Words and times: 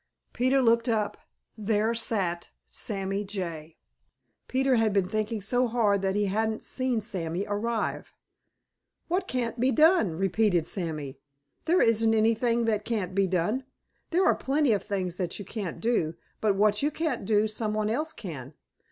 Peter 0.33 0.63
looked 0.63 0.89
up. 0.89 1.15
There 1.55 1.93
sat 1.93 2.49
Sammy 2.71 3.23
Jay. 3.23 3.77
Peter 4.47 4.77
had 4.77 4.93
been 4.93 5.07
thinking 5.07 5.43
so 5.43 5.67
hard 5.67 6.01
that 6.01 6.15
he 6.15 6.25
hadn't 6.25 6.63
seen 6.63 7.01
Sammy 7.01 7.45
arrive. 7.47 8.15
"What 9.09 9.27
can't 9.27 9.59
be 9.59 9.69
done?" 9.71 10.13
repeated 10.15 10.65
Sammy. 10.65 11.19
"There 11.65 11.83
isn't 11.83 12.15
anything 12.15 12.65
that 12.65 12.83
can't 12.83 13.13
be 13.13 13.27
done. 13.27 13.63
There 14.09 14.25
are 14.25 14.33
plenty 14.33 14.73
of 14.73 14.81
things 14.81 15.17
that 15.17 15.37
you 15.37 15.45
can't 15.45 15.79
do, 15.79 16.15
but 16.39 16.55
what 16.55 16.81
you 16.81 16.89
can't 16.89 17.23
do 17.23 17.47
some 17.47 17.75
one 17.75 17.87
else 17.91 18.11
can. 18.11 18.55